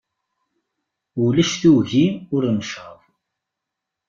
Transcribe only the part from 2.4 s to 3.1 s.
ncaḍ.